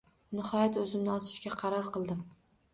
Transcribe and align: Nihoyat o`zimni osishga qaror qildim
Nihoyat 0.37 0.79
o`zimni 0.85 1.13
osishga 1.17 1.55
qaror 1.63 1.95
qildim 1.95 2.27